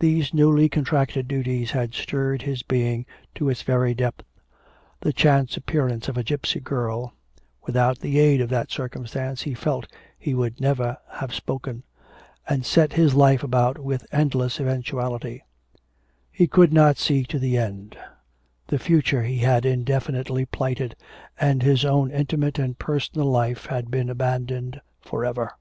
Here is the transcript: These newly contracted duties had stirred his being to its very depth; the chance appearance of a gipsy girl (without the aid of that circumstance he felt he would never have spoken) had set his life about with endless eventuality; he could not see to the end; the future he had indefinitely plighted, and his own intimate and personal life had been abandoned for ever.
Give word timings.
These 0.00 0.34
newly 0.34 0.68
contracted 0.68 1.28
duties 1.28 1.70
had 1.70 1.94
stirred 1.94 2.42
his 2.42 2.62
being 2.62 3.06
to 3.36 3.48
its 3.48 3.62
very 3.62 3.94
depth; 3.94 4.22
the 5.00 5.14
chance 5.14 5.56
appearance 5.56 6.08
of 6.08 6.18
a 6.18 6.22
gipsy 6.22 6.60
girl 6.60 7.14
(without 7.64 8.00
the 8.00 8.18
aid 8.18 8.42
of 8.42 8.50
that 8.50 8.70
circumstance 8.70 9.40
he 9.44 9.54
felt 9.54 9.90
he 10.18 10.34
would 10.34 10.60
never 10.60 10.98
have 11.08 11.32
spoken) 11.34 11.84
had 12.42 12.66
set 12.66 12.92
his 12.92 13.14
life 13.14 13.42
about 13.42 13.78
with 13.78 14.04
endless 14.12 14.60
eventuality; 14.60 15.42
he 16.30 16.46
could 16.46 16.70
not 16.74 16.98
see 16.98 17.24
to 17.24 17.38
the 17.38 17.56
end; 17.56 17.96
the 18.66 18.78
future 18.78 19.22
he 19.22 19.38
had 19.38 19.64
indefinitely 19.64 20.44
plighted, 20.44 20.94
and 21.40 21.62
his 21.62 21.82
own 21.82 22.10
intimate 22.10 22.58
and 22.58 22.78
personal 22.78 23.28
life 23.30 23.64
had 23.64 23.90
been 23.90 24.10
abandoned 24.10 24.82
for 25.00 25.24
ever. 25.24 25.52